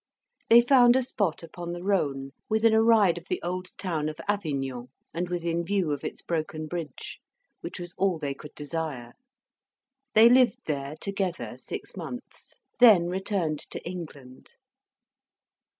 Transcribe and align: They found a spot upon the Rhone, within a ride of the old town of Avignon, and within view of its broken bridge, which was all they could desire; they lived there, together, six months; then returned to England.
They 0.49 0.61
found 0.61 0.95
a 0.95 1.03
spot 1.03 1.43
upon 1.43 1.73
the 1.73 1.83
Rhone, 1.83 2.31
within 2.49 2.73
a 2.73 2.81
ride 2.81 3.19
of 3.19 3.27
the 3.29 3.39
old 3.43 3.67
town 3.77 4.09
of 4.09 4.19
Avignon, 4.27 4.87
and 5.13 5.29
within 5.29 5.63
view 5.63 5.91
of 5.91 6.03
its 6.03 6.23
broken 6.23 6.65
bridge, 6.65 7.19
which 7.59 7.79
was 7.79 7.93
all 7.99 8.17
they 8.17 8.33
could 8.33 8.55
desire; 8.55 9.13
they 10.15 10.27
lived 10.27 10.61
there, 10.65 10.95
together, 10.99 11.55
six 11.55 11.95
months; 11.95 12.55
then 12.79 13.09
returned 13.09 13.59
to 13.69 13.79
England. 13.87 14.49